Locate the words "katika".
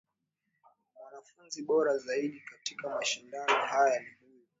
2.39-2.89